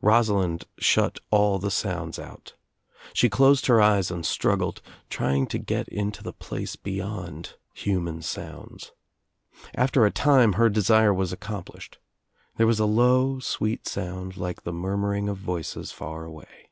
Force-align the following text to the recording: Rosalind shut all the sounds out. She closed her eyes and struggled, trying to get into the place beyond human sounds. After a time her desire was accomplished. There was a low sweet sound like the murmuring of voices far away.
Rosalind 0.00 0.66
shut 0.78 1.18
all 1.32 1.58
the 1.58 1.68
sounds 1.68 2.16
out. 2.16 2.54
She 3.12 3.28
closed 3.28 3.66
her 3.66 3.82
eyes 3.82 4.12
and 4.12 4.24
struggled, 4.24 4.80
trying 5.10 5.48
to 5.48 5.58
get 5.58 5.88
into 5.88 6.22
the 6.22 6.32
place 6.32 6.76
beyond 6.76 7.56
human 7.74 8.22
sounds. 8.22 8.92
After 9.74 10.06
a 10.06 10.10
time 10.12 10.52
her 10.52 10.68
desire 10.68 11.12
was 11.12 11.32
accomplished. 11.32 11.98
There 12.58 12.66
was 12.68 12.78
a 12.78 12.86
low 12.86 13.40
sweet 13.40 13.88
sound 13.88 14.36
like 14.36 14.62
the 14.62 14.72
murmuring 14.72 15.28
of 15.28 15.38
voices 15.38 15.90
far 15.90 16.22
away. 16.26 16.70